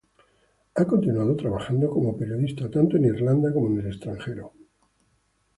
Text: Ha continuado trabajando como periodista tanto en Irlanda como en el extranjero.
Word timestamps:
Ha 0.73 0.85
continuado 0.87 1.35
trabajando 1.35 1.87
como 1.91 2.17
periodista 2.17 2.71
tanto 2.71 2.97
en 2.97 3.05
Irlanda 3.05 3.53
como 3.53 3.67
en 3.67 3.81
el 3.81 3.87
extranjero. 3.93 4.51